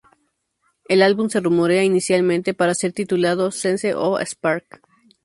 [0.89, 4.81] El álbum se rumorea inicialmente para ser titulado Sense of a Spark.